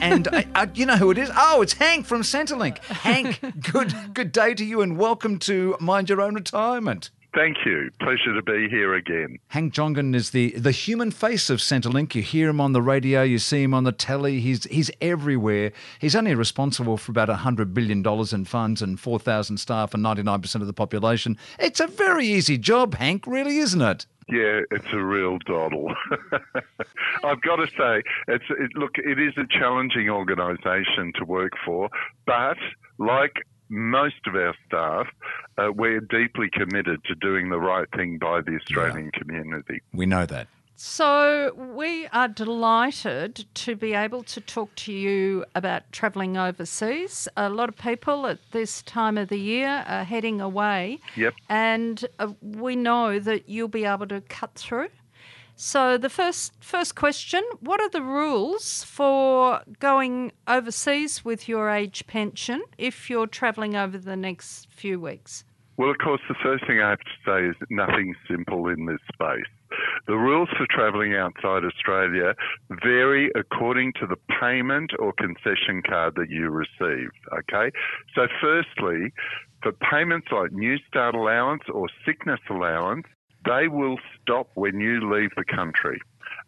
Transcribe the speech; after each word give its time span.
and 0.00 0.28
I, 0.28 0.46
I, 0.54 0.70
you 0.74 0.86
know 0.86 0.96
who 0.96 1.10
it 1.10 1.18
is? 1.18 1.30
Oh, 1.36 1.62
it's 1.62 1.74
Hank 1.74 2.06
from 2.06 2.22
Centrelink. 2.22 2.78
Hank, 2.84 3.40
good 3.72 3.94
good 4.14 4.32
day 4.32 4.54
to 4.54 4.64
you, 4.64 4.80
and 4.80 4.96
welcome 4.96 5.38
to 5.40 5.76
Mind 5.80 6.08
Your 6.08 6.20
Own 6.20 6.34
Retirement. 6.34 7.10
Thank 7.34 7.64
you. 7.64 7.90
Pleasure 7.98 8.34
to 8.34 8.42
be 8.42 8.68
here 8.68 8.94
again. 8.94 9.38
Hank 9.48 9.72
Jongen 9.72 10.14
is 10.14 10.30
the, 10.30 10.50
the 10.50 10.70
human 10.70 11.10
face 11.10 11.48
of 11.48 11.60
Centrelink. 11.60 12.14
You 12.14 12.20
hear 12.20 12.50
him 12.50 12.60
on 12.60 12.72
the 12.72 12.82
radio, 12.82 13.22
you 13.22 13.38
see 13.38 13.62
him 13.62 13.72
on 13.72 13.84
the 13.84 13.92
telly. 13.92 14.40
He's 14.40 14.64
he's 14.64 14.90
everywhere. 15.00 15.72
He's 15.98 16.14
only 16.14 16.34
responsible 16.34 16.98
for 16.98 17.10
about 17.10 17.30
hundred 17.30 17.72
billion 17.72 18.02
dollars 18.02 18.34
in 18.34 18.44
funds 18.44 18.82
and 18.82 19.00
four 19.00 19.18
thousand 19.18 19.56
staff 19.56 19.94
and 19.94 20.02
ninety 20.02 20.22
nine 20.22 20.42
percent 20.42 20.60
of 20.60 20.66
the 20.66 20.74
population. 20.74 21.38
It's 21.58 21.80
a 21.80 21.86
very 21.86 22.26
easy 22.26 22.58
job, 22.58 22.94
Hank. 22.94 23.26
Really, 23.26 23.58
isn't 23.58 23.80
it? 23.80 24.06
Yeah, 24.28 24.60
it's 24.70 24.92
a 24.92 25.02
real 25.02 25.38
doddle. 25.46 25.92
I've 27.24 27.40
got 27.42 27.56
to 27.56 27.66
say, 27.66 28.02
it's 28.28 28.44
it, 28.50 28.70
look, 28.74 28.92
it 28.96 29.18
is 29.18 29.34
a 29.36 29.46
challenging 29.58 30.10
organisation 30.10 31.12
to 31.16 31.24
work 31.24 31.52
for, 31.64 31.88
but 32.26 32.58
like 32.98 33.42
most 33.72 34.26
of 34.26 34.34
our 34.34 34.54
staff, 34.66 35.06
uh, 35.56 35.72
we're 35.72 36.00
deeply 36.00 36.50
committed 36.52 37.02
to 37.04 37.14
doing 37.14 37.48
the 37.48 37.58
right 37.58 37.88
thing 37.96 38.18
by 38.18 38.42
the 38.42 38.56
Australian 38.56 39.10
yeah. 39.12 39.18
community. 39.18 39.80
We 39.92 40.06
know 40.06 40.26
that. 40.26 40.46
So, 40.84 41.54
we 41.54 42.08
are 42.08 42.26
delighted 42.26 43.44
to 43.54 43.76
be 43.76 43.94
able 43.94 44.24
to 44.24 44.40
talk 44.40 44.74
to 44.76 44.92
you 44.92 45.44
about 45.54 45.90
travelling 45.92 46.36
overseas. 46.36 47.28
A 47.36 47.48
lot 47.48 47.68
of 47.68 47.76
people 47.76 48.26
at 48.26 48.38
this 48.50 48.82
time 48.82 49.16
of 49.16 49.28
the 49.28 49.38
year 49.38 49.84
are 49.86 50.02
heading 50.02 50.40
away. 50.40 50.98
Yep. 51.16 51.34
And 51.48 52.04
uh, 52.18 52.32
we 52.40 52.74
know 52.74 53.20
that 53.20 53.48
you'll 53.48 53.68
be 53.68 53.84
able 53.84 54.08
to 54.08 54.22
cut 54.22 54.54
through. 54.54 54.88
So, 55.54 55.98
the 55.98 56.08
first, 56.08 56.52
first 56.60 56.94
question 56.94 57.42
What 57.60 57.80
are 57.80 57.90
the 57.90 58.02
rules 58.02 58.84
for 58.84 59.62
going 59.78 60.32
overseas 60.48 61.24
with 61.24 61.48
your 61.48 61.70
age 61.70 62.06
pension 62.06 62.62
if 62.78 63.08
you're 63.10 63.26
travelling 63.26 63.76
over 63.76 63.98
the 63.98 64.16
next 64.16 64.68
few 64.70 64.98
weeks? 64.98 65.44
Well, 65.76 65.90
of 65.90 65.98
course, 65.98 66.20
the 66.28 66.34
first 66.42 66.66
thing 66.66 66.80
I 66.80 66.90
have 66.90 67.00
to 67.00 67.18
say 67.24 67.46
is 67.46 67.56
nothing 67.70 68.14
simple 68.28 68.68
in 68.68 68.86
this 68.86 69.00
space. 69.12 69.50
The 70.06 70.16
rules 70.16 70.48
for 70.56 70.66
travelling 70.68 71.14
outside 71.14 71.64
Australia 71.64 72.34
vary 72.82 73.30
according 73.34 73.94
to 74.00 74.06
the 74.06 74.18
payment 74.40 74.92
or 74.98 75.12
concession 75.12 75.82
card 75.88 76.14
that 76.16 76.28
you 76.28 76.50
receive. 76.50 77.08
Okay, 77.32 77.70
so 78.14 78.26
firstly, 78.40 79.12
for 79.62 79.72
payments 79.72 80.28
like 80.30 80.52
New 80.52 80.76
Start 80.88 81.14
allowance 81.14 81.62
or 81.72 81.88
sickness 82.04 82.40
allowance, 82.50 83.06
they 83.44 83.68
will 83.68 83.98
stop 84.20 84.48
when 84.54 84.80
you 84.80 85.12
leave 85.12 85.30
the 85.36 85.44
country. 85.44 86.00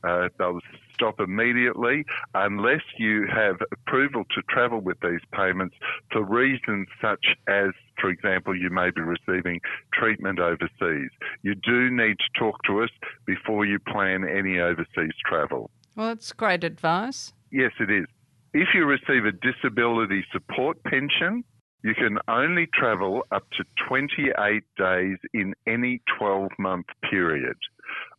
Uh, 0.03 0.29
they'll 0.39 0.61
stop 0.93 1.19
immediately 1.19 2.05
unless 2.35 2.83
you 2.99 3.27
have 3.27 3.57
approval 3.73 4.25
to 4.35 4.43
travel 4.49 4.81
with 4.81 4.99
these 5.01 5.21
payments 5.33 5.75
for 6.13 6.23
reasons 6.23 6.87
such 7.01 7.27
as, 7.49 7.71
for 8.01 8.11
example, 8.11 8.57
you 8.57 8.71
may 8.71 8.91
be 8.91 9.01
receiving 9.01 9.61
treatment 9.93 10.39
overseas. 10.39 11.11
You 11.43 11.55
do 11.55 11.91
need 11.91 12.17
to 12.19 12.39
talk 12.39 12.63
to 12.67 12.83
us 12.83 12.91
before 13.27 13.65
you 13.65 13.79
plan 13.79 14.29
any 14.29 14.59
overseas 14.59 15.15
travel. 15.25 15.71
Well, 15.97 16.09
that's 16.09 16.33
great 16.33 16.65
advice. 16.65 17.33
Yes, 17.51 17.73
it 17.81 17.91
is. 17.91 18.07
If 18.53 18.69
you 18.75 18.85
receive 18.85 19.25
a 19.25 19.33
disability 19.33 20.25
support 20.33 20.83
pension, 20.85 21.45
you 21.85 21.95
can 21.95 22.19
only 22.29 22.67
travel 22.73 23.25
up 23.31 23.45
to 23.59 23.65
28 23.89 24.65
days 24.77 25.19
in 25.35 25.55
any 25.67 26.01
12 26.19 26.51
month 26.59 26.87
period 27.09 27.57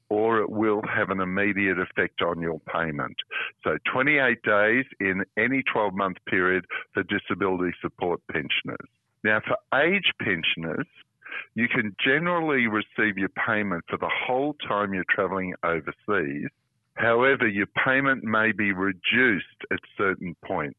or 0.07 0.39
it 0.39 0.51
will 0.51 0.83
have 0.83 1.09
an 1.09 1.19
immediate 1.19 1.79
effect 1.79 2.21
on 2.21 2.39
your 2.39 2.59
payment. 2.71 3.15
So 3.63 3.77
28 3.91 4.37
days 4.43 4.85
in 4.99 5.23
any 5.35 5.63
12 5.73 5.95
month 5.95 6.17
period 6.29 6.65
for 6.93 7.01
disability 7.03 7.73
support 7.81 8.21
pensioners. 8.31 8.87
Now, 9.23 9.41
for 9.41 9.57
age 9.81 10.11
pensioners, 10.19 10.85
you 11.55 11.67
can 11.67 11.95
generally 12.05 12.67
receive 12.67 13.17
your 13.17 13.29
payment 13.29 13.83
for 13.89 13.97
the 13.97 14.11
whole 14.27 14.55
time 14.67 14.93
you're 14.93 15.03
travelling 15.09 15.55
overseas. 15.63 16.49
However, 16.93 17.47
your 17.47 17.67
payment 17.83 18.23
may 18.23 18.51
be 18.51 18.71
reduced 18.71 19.65
at 19.71 19.79
certain 19.97 20.35
points. 20.45 20.77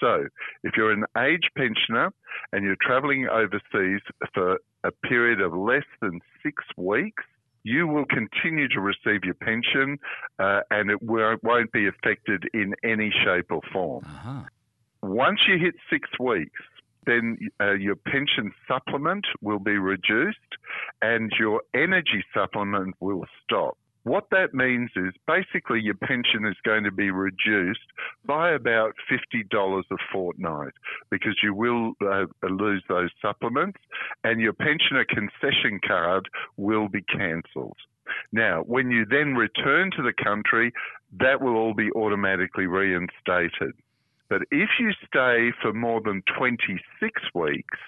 So, 0.00 0.26
if 0.62 0.74
you're 0.76 0.92
an 0.92 1.04
age 1.16 1.48
pensioner 1.56 2.12
and 2.52 2.64
you're 2.64 2.76
travelling 2.80 3.28
overseas 3.28 4.00
for 4.34 4.58
a 4.84 4.92
period 5.08 5.40
of 5.40 5.52
less 5.52 5.86
than 6.00 6.20
six 6.42 6.62
weeks, 6.76 7.24
you 7.64 7.86
will 7.86 8.06
continue 8.06 8.68
to 8.68 8.80
receive 8.80 9.24
your 9.24 9.34
pension 9.34 9.98
uh, 10.38 10.60
and 10.70 10.90
it 10.90 11.02
won't 11.02 11.72
be 11.72 11.88
affected 11.88 12.44
in 12.54 12.74
any 12.84 13.12
shape 13.24 13.46
or 13.50 13.60
form. 13.72 14.04
Uh-huh. 14.04 14.42
Once 15.02 15.40
you 15.46 15.58
hit 15.58 15.74
six 15.90 16.08
weeks, 16.18 16.60
then 17.06 17.38
uh, 17.60 17.72
your 17.72 17.96
pension 17.96 18.52
supplement 18.66 19.24
will 19.40 19.58
be 19.58 19.78
reduced 19.78 20.38
and 21.02 21.32
your 21.38 21.62
energy 21.74 22.24
supplement 22.34 22.94
will 23.00 23.24
stop. 23.42 23.78
What 24.08 24.30
that 24.30 24.54
means 24.54 24.88
is 24.96 25.12
basically 25.26 25.82
your 25.82 25.94
pension 25.94 26.46
is 26.46 26.56
going 26.64 26.84
to 26.84 26.90
be 26.90 27.10
reduced 27.10 27.92
by 28.24 28.52
about 28.52 28.94
$50 29.12 29.82
a 29.90 29.96
fortnight 30.10 30.72
because 31.10 31.36
you 31.42 31.52
will 31.52 31.92
uh, 32.00 32.24
lose 32.48 32.82
those 32.88 33.10
supplements 33.20 33.78
and 34.24 34.40
your 34.40 34.54
pensioner 34.54 35.04
concession 35.04 35.78
card 35.86 36.26
will 36.56 36.88
be 36.88 37.02
cancelled. 37.02 37.76
Now, 38.32 38.62
when 38.62 38.90
you 38.90 39.04
then 39.04 39.34
return 39.34 39.90
to 39.96 40.02
the 40.02 40.14
country, 40.24 40.72
that 41.20 41.42
will 41.42 41.56
all 41.56 41.74
be 41.74 41.90
automatically 41.92 42.64
reinstated. 42.64 43.74
But 44.30 44.40
if 44.50 44.70
you 44.80 44.92
stay 45.06 45.52
for 45.60 45.74
more 45.74 46.00
than 46.00 46.22
26 46.38 46.80
weeks, 47.34 47.78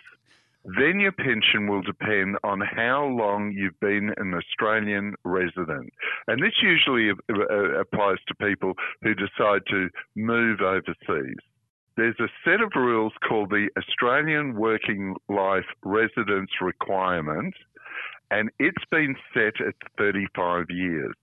then 0.64 1.00
your 1.00 1.12
pension 1.12 1.68
will 1.68 1.82
depend 1.82 2.36
on 2.44 2.60
how 2.60 3.06
long 3.06 3.52
you've 3.52 3.78
been 3.80 4.12
an 4.18 4.34
Australian 4.34 5.14
resident. 5.24 5.90
And 6.26 6.42
this 6.42 6.52
usually 6.62 7.10
applies 7.10 8.18
to 8.28 8.34
people 8.34 8.74
who 9.02 9.14
decide 9.14 9.62
to 9.70 9.88
move 10.16 10.60
overseas. 10.60 11.38
There's 11.96 12.20
a 12.20 12.28
set 12.44 12.60
of 12.60 12.72
rules 12.76 13.12
called 13.26 13.50
the 13.50 13.68
Australian 13.76 14.54
Working 14.54 15.16
Life 15.28 15.66
Residence 15.82 16.50
Requirement, 16.60 17.54
and 18.30 18.50
it's 18.58 18.84
been 18.90 19.16
set 19.34 19.60
at 19.66 19.74
35 19.98 20.66
years. 20.70 21.14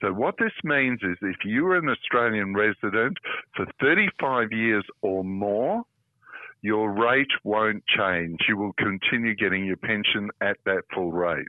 So, 0.00 0.12
what 0.12 0.36
this 0.38 0.52
means 0.62 1.00
is 1.02 1.16
if 1.20 1.36
you're 1.44 1.76
an 1.76 1.88
Australian 1.88 2.54
resident 2.54 3.18
for 3.54 3.66
35 3.80 4.52
years 4.52 4.84
or 5.02 5.24
more, 5.24 5.84
your 6.64 6.90
rate 6.90 7.30
won't 7.44 7.84
change. 7.86 8.38
You 8.48 8.56
will 8.56 8.72
continue 8.78 9.34
getting 9.34 9.66
your 9.66 9.76
pension 9.76 10.30
at 10.40 10.56
that 10.64 10.84
full 10.94 11.12
rate. 11.12 11.46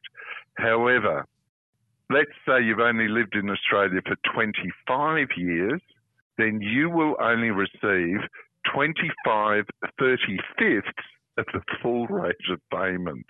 However, 0.58 1.26
let's 2.10 2.36
say 2.46 2.62
you've 2.62 2.82
only 2.82 3.08
lived 3.08 3.34
in 3.34 3.50
Australia 3.50 4.02
for 4.06 4.18
25 4.34 5.28
years, 5.38 5.82
then 6.38 6.60
you 6.60 6.90
will 6.90 7.16
only 7.22 7.50
receive 7.50 8.20
25 8.74 9.64
35ths 10.02 10.84
of 11.38 11.46
the 11.54 11.62
full 11.82 12.08
rate 12.08 12.36
of 12.52 12.60
payment. 12.70 13.26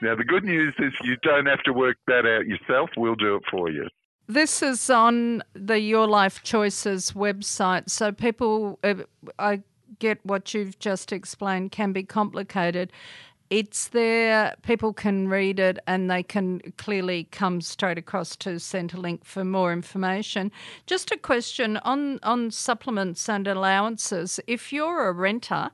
Now, 0.00 0.14
the 0.14 0.24
good 0.24 0.44
news 0.44 0.74
is 0.78 0.92
you 1.02 1.16
don't 1.24 1.46
have 1.46 1.62
to 1.64 1.72
work 1.72 1.96
that 2.06 2.24
out 2.24 2.46
yourself. 2.46 2.90
We'll 2.96 3.16
do 3.16 3.34
it 3.34 3.42
for 3.50 3.68
you. 3.68 3.88
This 4.28 4.62
is 4.62 4.88
on 4.88 5.42
the 5.54 5.80
Your 5.80 6.06
Life 6.06 6.44
Choices 6.44 7.12
website. 7.12 7.90
So, 7.90 8.12
people, 8.12 8.78
uh, 8.84 8.94
I 9.40 9.62
get 9.98 10.24
what 10.24 10.54
you've 10.54 10.78
just 10.78 11.12
explained 11.12 11.72
can 11.72 11.92
be 11.92 12.02
complicated. 12.02 12.92
It's 13.50 13.88
there, 13.88 14.54
people 14.62 14.92
can 14.92 15.26
read 15.26 15.58
it 15.58 15.78
and 15.86 16.08
they 16.08 16.22
can 16.22 16.60
clearly 16.78 17.24
come 17.32 17.60
straight 17.60 17.98
across 17.98 18.36
to 18.36 18.50
Centrelink 18.50 19.24
for 19.24 19.44
more 19.44 19.72
information. 19.72 20.52
Just 20.86 21.10
a 21.10 21.16
question 21.16 21.78
on, 21.78 22.20
on 22.22 22.52
supplements 22.52 23.28
and 23.28 23.48
allowances. 23.48 24.38
If 24.46 24.72
you're 24.72 25.08
a 25.08 25.12
renter, 25.12 25.70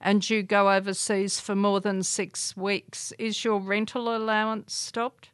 and 0.00 0.28
you 0.30 0.42
go 0.42 0.72
overseas 0.72 1.40
for 1.40 1.54
more 1.54 1.80
than 1.80 2.02
six 2.02 2.56
weeks, 2.56 3.12
is 3.18 3.44
your 3.44 3.60
rental 3.60 4.16
allowance 4.16 4.72
stopped? 4.74 5.29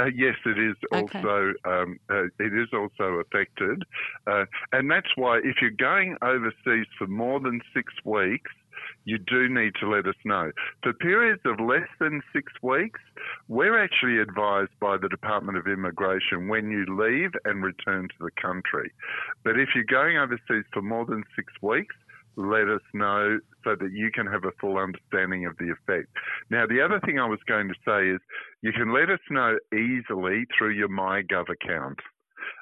Uh, 0.00 0.06
yes, 0.16 0.34
it 0.46 0.58
is 0.58 0.76
okay. 0.94 1.18
also 1.18 1.52
um, 1.64 1.98
uh, 2.08 2.24
it 2.38 2.54
is 2.54 2.68
also 2.72 3.20
affected, 3.20 3.82
uh, 4.26 4.44
and 4.72 4.90
that's 4.90 5.08
why 5.16 5.38
if 5.44 5.56
you're 5.60 5.70
going 5.70 6.16
overseas 6.22 6.86
for 6.96 7.06
more 7.06 7.38
than 7.40 7.60
six 7.74 7.92
weeks, 8.04 8.50
you 9.04 9.18
do 9.18 9.48
need 9.48 9.74
to 9.80 9.88
let 9.88 10.06
us 10.06 10.14
know. 10.24 10.52
For 10.82 10.92
periods 10.92 11.42
of 11.44 11.60
less 11.60 11.88
than 11.98 12.22
six 12.32 12.52
weeks, 12.62 13.00
we're 13.48 13.82
actually 13.82 14.18
advised 14.18 14.72
by 14.80 14.96
the 14.96 15.08
Department 15.08 15.58
of 15.58 15.66
Immigration 15.66 16.48
when 16.48 16.70
you 16.70 16.86
leave 16.88 17.32
and 17.44 17.62
return 17.62 18.08
to 18.08 18.14
the 18.20 18.30
country. 18.40 18.92
But 19.44 19.58
if 19.58 19.70
you're 19.74 19.84
going 19.84 20.16
overseas 20.16 20.64
for 20.72 20.82
more 20.82 21.04
than 21.04 21.24
six 21.36 21.52
weeks, 21.60 21.94
let 22.48 22.68
us 22.68 22.82
know 22.94 23.38
so 23.64 23.76
that 23.76 23.92
you 23.92 24.10
can 24.10 24.26
have 24.26 24.44
a 24.44 24.52
full 24.60 24.78
understanding 24.78 25.46
of 25.46 25.56
the 25.58 25.70
effect. 25.70 26.08
Now, 26.50 26.66
the 26.66 26.80
other 26.80 27.00
thing 27.04 27.18
I 27.18 27.28
was 27.28 27.40
going 27.46 27.68
to 27.68 27.74
say 27.86 28.08
is 28.08 28.20
you 28.62 28.72
can 28.72 28.92
let 28.92 29.10
us 29.10 29.20
know 29.30 29.58
easily 29.72 30.46
through 30.56 30.70
your 30.70 30.88
MyGov 30.88 31.48
account. 31.48 31.98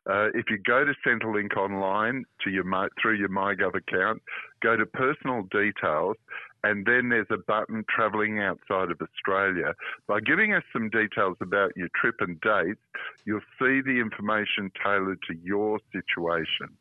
Uh, 0.09 0.29
if 0.35 0.47
you 0.51 0.59
go 0.59 0.85
to 0.85 0.93
Centrelink 1.07 1.57
online 1.57 2.25
to 2.43 2.51
your 2.51 2.65
through 3.01 3.17
your 3.17 3.29
MyGov 3.29 3.75
account, 3.75 4.23
go 4.63 4.77
to 4.77 4.87
personal 4.87 5.43
details, 5.51 6.17
and 6.65 6.87
then 6.87 7.11
there's 7.11 7.27
a 7.31 7.37
button 7.37 7.85
travelling 7.89 8.41
outside 8.41 8.91
of 8.91 9.01
Australia. 9.01 9.75
By 10.07 10.21
giving 10.21 10.55
us 10.55 10.65
some 10.73 10.91
details 10.91 11.37
about 11.41 11.77
your 11.77 11.89
trip 11.95 12.17
and 12.21 12.41
dates, 12.41 12.81
you'll 13.25 13.41
see 13.59 13.81
the 13.81 14.01
information 14.01 14.73
tailored 14.83 15.21
to 15.29 15.37
your 15.43 15.79
situation. 15.93 16.77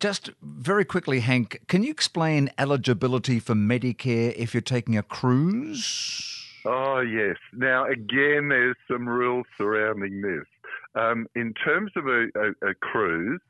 Just 0.00 0.30
very 0.42 0.84
quickly, 0.84 1.20
Hank, 1.20 1.62
can 1.68 1.82
you 1.82 1.90
explain 1.90 2.50
eligibility 2.58 3.38
for 3.38 3.54
Medicare 3.54 4.34
if 4.36 4.54
you're 4.54 4.60
taking 4.60 4.96
a 4.96 5.02
cruise? 5.02 6.44
Oh, 6.64 7.00
yes. 7.00 7.36
Now, 7.52 7.86
again, 7.86 8.48
there's 8.48 8.76
some 8.90 9.08
rules 9.08 9.46
surrounding 9.58 10.22
this. 10.22 10.46
Um, 10.94 11.26
in 11.34 11.52
terms 11.54 11.92
of 11.96 12.06
a, 12.06 12.28
a, 12.36 12.70
a 12.70 12.74
cruise, 12.80 13.40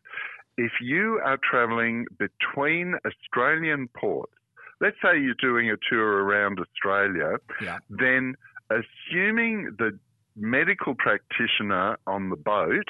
if 0.56 0.72
you 0.80 1.20
are 1.24 1.38
travelling 1.48 2.06
between 2.18 2.94
Australian 3.06 3.88
ports, 3.88 4.32
let's 4.80 4.96
say 5.02 5.18
you're 5.18 5.34
doing 5.34 5.70
a 5.70 5.76
tour 5.88 6.24
around 6.24 6.58
Australia, 6.58 7.36
yeah. 7.60 7.78
then 7.90 8.34
assuming 8.70 9.74
the 9.78 9.98
medical 10.36 10.94
practitioner 10.94 11.96
on 12.06 12.30
the 12.30 12.36
boat 12.36 12.88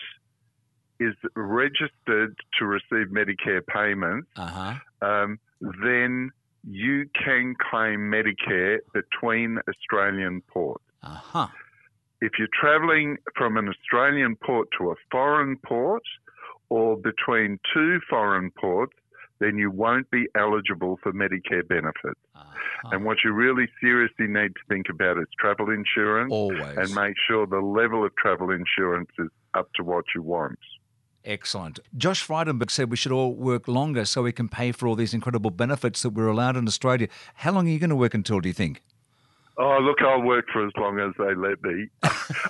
is 1.01 1.15
registered 1.35 2.37
to 2.59 2.65
receive 2.65 3.09
Medicare 3.09 3.67
payments, 3.67 4.29
uh-huh. 4.37 4.75
um, 5.03 5.39
then 5.83 6.31
you 6.69 7.09
can 7.23 7.55
claim 7.71 8.01
Medicare 8.11 8.79
between 8.93 9.59
Australian 9.69 10.41
ports. 10.43 10.85
Uh-huh. 11.03 11.49
If 12.21 12.33
you're 12.39 12.49
travelling 12.59 13.19
from 13.37 13.57
an 13.57 13.69
Australian 13.69 14.37
port 14.37 14.69
to 14.79 14.91
a 14.91 14.95
foreign 15.11 15.57
port 15.59 16.03
or 16.71 16.97
between 16.97 17.59
two 17.75 18.01
foreign 18.09 18.51
ports, 18.51 18.95
then 19.41 19.59
you 19.59 19.71
won't 19.71 20.11
be 20.11 20.27
eligible 20.37 20.99
for 21.03 21.13
Medicare 21.13 21.67
benefits. 21.69 22.21
Uh-huh. 22.35 22.91
And 22.93 23.05
what 23.05 23.19
you 23.25 23.33
really 23.33 23.69
seriously 23.81 24.27
need 24.27 24.55
to 24.55 24.61
think 24.69 24.87
about 24.89 25.19
is 25.19 25.27
travel 25.39 25.71
insurance. 25.71 26.33
Always. 26.33 26.77
And 26.77 26.95
make 26.95 27.15
sure 27.29 27.47
the 27.47 27.59
level 27.59 28.05
of 28.05 28.15
travel 28.17 28.51
insurance 28.51 29.11
is 29.19 29.29
up 29.55 29.69
to 29.75 29.83
what 29.83 30.05
you 30.15 30.23
want. 30.23 30.59
Excellent. 31.25 31.81
Josh 31.97 32.27
Frydenberg 32.27 32.71
said 32.71 32.91
we 32.91 32.97
should 32.97 33.13
all 33.13 33.35
work 33.35 33.67
longer 33.67 34.05
so 34.05 34.23
we 34.23 34.33
can 34.33 34.49
pay 34.49 34.73
for 34.73 34.87
all 34.87 34.95
these 34.95 35.15
incredible 35.15 35.51
benefits 35.51 36.03
that 36.03 36.11
we're 36.11 36.29
allowed 36.29 36.57
in 36.57 36.67
Australia. 36.69 37.09
How 37.37 37.53
long 37.53 37.67
are 37.67 37.71
you 37.71 37.79
going 37.79 37.91
to 37.91 37.97
work 37.97 38.15
until, 38.15 38.41
do 38.41 38.49
you 38.49 38.53
think? 38.53 38.83
Oh, 39.57 39.79
look, 39.81 40.03
I'll 40.03 40.21
work 40.21 40.47
for 40.53 40.67
as 40.67 40.73
long 40.77 40.99
as 40.99 41.13
they 41.17 41.35
let 41.35 41.63
me. 41.63 41.89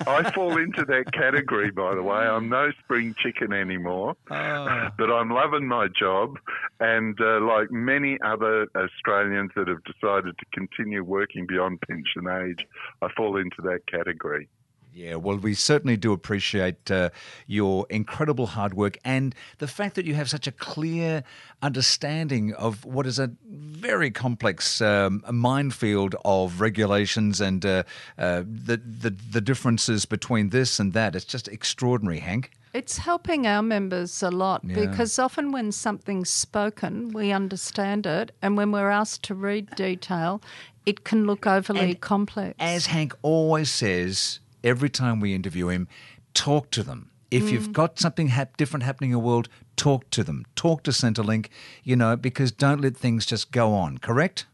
I 0.07 0.31
fall 0.35 0.57
into 0.57 0.87
that 0.87 1.13
category, 1.13 1.71
by 1.71 1.95
the 1.95 2.03
way. 2.03 2.17
I'm 2.17 2.49
no 2.49 2.71
spring 2.83 3.15
chicken 3.19 3.53
anymore, 3.53 4.17
oh. 4.31 4.89
but 4.97 5.13
I'm 5.13 5.31
loving 5.31 5.69
my 5.69 5.89
job. 5.89 6.39
And 6.81 7.19
uh, 7.21 7.41
like 7.41 7.71
many 7.71 8.19
other 8.25 8.69
Australians 8.75 9.51
that 9.55 9.69
have 9.69 9.85
decided 9.85 10.39
to 10.39 10.45
continue 10.55 11.05
working 11.05 11.47
beyond 11.47 11.83
pension 11.83 12.27
age, 12.27 12.67
I 13.03 13.09
fall 13.15 13.37
into 13.37 13.61
that 13.65 13.81
category. 13.87 14.49
Yeah, 14.95 15.17
well, 15.17 15.37
we 15.37 15.55
certainly 15.55 15.97
do 15.97 16.13
appreciate 16.13 16.89
uh, 16.89 17.11
your 17.49 17.85
incredible 17.91 18.47
hard 18.47 18.75
work 18.75 18.97
and 19.05 19.35
the 19.59 19.67
fact 19.67 19.97
that 19.97 20.05
you 20.05 20.15
have 20.15 20.31
such 20.31 20.47
a 20.47 20.53
clear 20.53 21.25
understanding 21.63 22.55
of 22.55 22.85
what 22.85 23.05
is 23.05 23.19
a 23.19 23.33
very 23.45 24.13
complex 24.13 24.81
um, 24.81 25.25
minefield 25.33 26.15
of 26.25 26.61
regulations 26.61 27.41
and 27.41 27.67
uh, 27.67 27.83
uh, 28.19 28.45
the, 28.47 28.77
the 28.77 29.11
the 29.11 29.41
differences 29.41 30.05
between 30.05 30.51
this 30.51 30.79
and 30.79 30.93
that. 30.93 31.17
It's 31.17 31.25
just 31.25 31.49
extraordinary, 31.49 32.21
Hank. 32.21 32.53
It's 32.73 32.99
helping 32.99 33.49
our 33.49 33.63
members 33.63 34.23
a 34.23 34.31
lot 34.31 34.63
yeah. 34.65 34.77
because 34.77 35.19
often 35.19 35.51
when 35.51 35.73
something's 35.73 36.31
spoken, 36.31 37.13
we 37.13 37.33
understand 37.33 38.07
it, 38.07 38.31
and 38.43 38.57
when 38.57 38.71
we're 38.71 38.91
asked 38.91 39.25
to 39.25 39.35
read 39.35 39.75
detail, 39.75 40.41
it 40.87 41.03
can 41.03 41.27
look 41.27 41.49
overly 41.49 41.81
and 41.81 42.01
complex. 42.01 42.55
As 42.61 42.87
Hank 42.87 43.15
always 43.23 43.71
says, 43.71 44.39
every 44.65 44.91
time 44.91 45.21
we 45.21 45.35
interview 45.35 45.69
him, 45.69 45.87
talk 46.33 46.71
to 46.73 46.83
them. 46.83 47.11
If 47.31 47.45
mm. 47.45 47.53
you've 47.53 47.73
got 47.73 47.99
something 47.99 48.29
hap- 48.29 48.57
different 48.57 48.83
happening 48.83 49.11
in 49.11 49.15
the 49.15 49.21
world, 49.21 49.49
talk 49.77 50.11
to 50.11 50.25
them. 50.25 50.45
Talk 50.57 50.83
to 50.85 50.91
Centrelink, 50.91 51.49
you 51.83 51.95
know, 51.95 52.17
because 52.17 52.51
don't 52.51 52.81
let 52.81 52.97
things 52.97 53.27
just 53.27 53.53
go 53.53 53.73
on, 53.75 53.99
correct? 53.99 54.47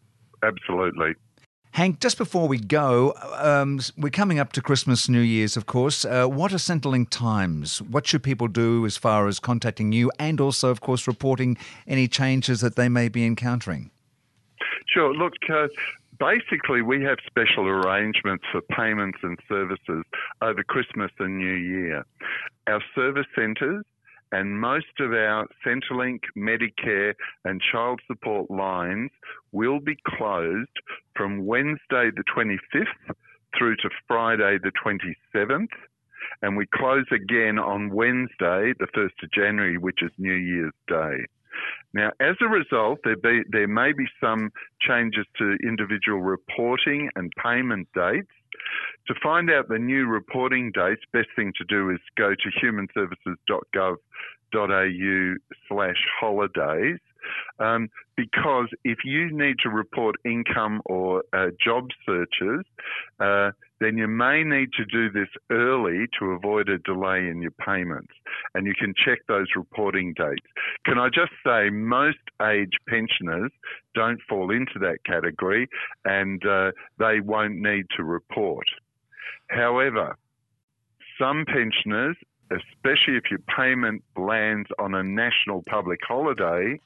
Absolutely. 0.42 1.14
Hank, 1.72 2.00
just 2.00 2.18
before 2.18 2.48
we 2.48 2.58
go, 2.58 3.14
um, 3.36 3.80
we're 3.96 4.10
coming 4.10 4.40
up 4.40 4.52
to 4.54 4.60
Christmas, 4.60 5.08
New 5.08 5.20
Year's, 5.20 5.56
of 5.56 5.66
course. 5.66 6.04
Uh, 6.04 6.26
what 6.26 6.52
are 6.52 6.56
Centrelink 6.56 7.10
times? 7.10 7.80
What 7.80 8.08
should 8.08 8.24
people 8.24 8.48
do 8.48 8.84
as 8.84 8.96
far 8.96 9.28
as 9.28 9.38
contacting 9.38 9.92
you 9.92 10.10
and 10.18 10.40
also, 10.40 10.70
of 10.70 10.80
course, 10.80 11.06
reporting 11.06 11.56
any 11.86 12.08
changes 12.08 12.60
that 12.60 12.74
they 12.74 12.88
may 12.88 13.08
be 13.08 13.24
encountering? 13.24 13.92
Sure. 14.86 15.14
Look, 15.14 15.34
uh, 15.48 15.68
basically, 16.20 16.82
we 16.82 17.02
have 17.02 17.18
special 17.26 17.66
arrangements 17.66 18.44
for 18.52 18.60
payments 18.60 19.18
and 19.22 19.38
services 19.48 20.04
over 20.42 20.62
Christmas 20.62 21.10
and 21.18 21.38
New 21.38 21.54
Year. 21.54 22.04
Our 22.68 22.82
service 22.94 23.26
centres 23.34 23.84
and 24.32 24.60
most 24.60 25.00
of 25.00 25.12
our 25.12 25.48
Centrelink, 25.66 26.20
Medicare, 26.36 27.14
and 27.44 27.60
child 27.72 28.00
support 28.06 28.50
lines 28.50 29.10
will 29.52 29.80
be 29.80 29.96
closed 30.06 30.68
from 31.16 31.46
Wednesday 31.46 32.10
the 32.14 32.24
25th 32.36 33.14
through 33.58 33.76
to 33.76 33.90
Friday 34.06 34.58
the 34.62 34.70
27th. 34.84 35.68
And 36.42 36.56
we 36.56 36.66
close 36.72 37.06
again 37.10 37.58
on 37.58 37.90
Wednesday, 37.90 38.72
the 38.78 38.86
1st 38.94 39.24
of 39.24 39.32
January, 39.32 39.78
which 39.78 40.02
is 40.02 40.10
New 40.18 40.32
Year's 40.32 40.72
Day. 40.86 41.26
Now, 41.92 42.12
as 42.20 42.36
a 42.40 42.48
result, 42.48 43.00
there, 43.04 43.16
be, 43.16 43.42
there 43.50 43.68
may 43.68 43.92
be 43.92 44.06
some 44.20 44.50
changes 44.80 45.26
to 45.38 45.56
individual 45.62 46.20
reporting 46.20 47.10
and 47.16 47.32
payment 47.42 47.88
dates. 47.94 48.30
To 49.08 49.14
find 49.22 49.50
out 49.50 49.68
the 49.68 49.78
new 49.78 50.06
reporting 50.06 50.72
dates, 50.72 51.02
best 51.12 51.28
thing 51.34 51.52
to 51.58 51.64
do 51.64 51.90
is 51.90 51.98
go 52.16 52.34
to 52.34 52.50
humanservices.gov.au 52.62 55.34
slash 55.68 56.06
holidays 56.20 56.98
um, 57.58 57.88
because 58.16 58.68
if 58.84 58.98
you 59.04 59.30
need 59.30 59.56
to 59.62 59.68
report 59.68 60.16
income 60.24 60.80
or 60.84 61.24
uh, 61.32 61.48
job 61.62 61.88
searches, 62.06 62.64
uh, 63.18 63.50
then 63.80 63.96
you 63.96 64.06
may 64.06 64.44
need 64.44 64.72
to 64.74 64.84
do 64.84 65.10
this 65.10 65.28
early 65.50 66.06
to 66.18 66.26
avoid 66.26 66.68
a 66.68 66.78
delay 66.78 67.28
in 67.28 67.40
your 67.40 67.52
payments. 67.52 68.12
And 68.54 68.66
you 68.66 68.74
can 68.78 68.94
check 68.94 69.20
those 69.26 69.46
reporting 69.56 70.14
dates. 70.14 70.46
Can 70.84 70.98
I 70.98 71.08
just 71.08 71.32
say, 71.44 71.70
most 71.70 72.18
age 72.42 72.72
pensioners 72.88 73.50
don't 73.94 74.20
fall 74.28 74.50
into 74.50 74.78
that 74.80 74.98
category 75.04 75.68
and 76.04 76.44
uh, 76.46 76.72
they 76.98 77.20
won't 77.20 77.56
need 77.56 77.86
to 77.96 78.04
report. 78.04 78.66
However, 79.48 80.16
some 81.18 81.44
pensioners, 81.46 82.16
especially 82.50 83.16
if 83.16 83.24
your 83.30 83.40
payment 83.56 84.02
lands 84.16 84.68
on 84.78 84.94
a 84.94 85.02
national 85.02 85.62
public 85.68 86.00
holiday, 86.06 86.78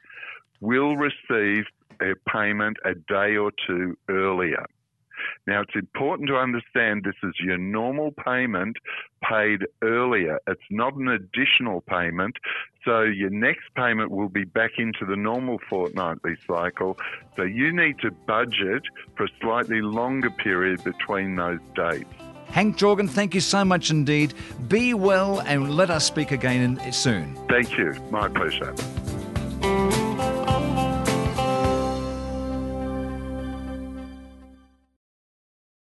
will 0.61 0.97
receive 0.97 1.64
their 2.00 2.16
payment 2.33 2.76
a 2.85 2.95
day 2.95 3.37
or 3.37 3.52
two 3.66 3.97
earlier. 4.09 4.64
Now, 5.47 5.61
it's 5.62 5.75
important 5.75 6.28
to 6.28 6.37
understand 6.37 7.04
this 7.04 7.14
is 7.23 7.35
your 7.40 7.59
normal 7.59 8.12
payment 8.12 8.76
paid 9.23 9.66
earlier. 9.83 10.38
It's 10.47 10.61
not 10.71 10.95
an 10.95 11.09
additional 11.09 11.81
payment. 11.83 12.37
So, 12.85 13.02
your 13.02 13.31
next 13.31 13.64
payment 13.76 14.11
will 14.11 14.28
be 14.28 14.45
back 14.45 14.73
into 14.78 15.07
the 15.07 15.16
normal 15.16 15.59
fortnightly 15.69 16.37
cycle. 16.47 16.99
So, 17.37 17.43
you 17.43 17.73
need 17.73 17.99
to 18.00 18.11
budget 18.11 18.83
for 19.16 19.25
a 19.25 19.31
slightly 19.40 19.81
longer 19.81 20.31
period 20.31 20.85
between 20.85 21.37
those 21.37 21.61
dates. 21.75 22.09
Hank 22.49 22.76
Jongen, 22.76 23.11
thank 23.11 23.35
you 23.35 23.40
so 23.40 23.64
much 23.64 23.90
indeed. 23.90 24.35
Be 24.69 24.95
well 24.95 25.40
and 25.40 25.75
let 25.75 25.90
us 25.90 26.04
speak 26.04 26.31
again 26.31 26.81
soon. 26.93 27.35
Thank 27.49 27.76
you. 27.76 27.95
My 28.11 28.28
pleasure. 28.28 28.75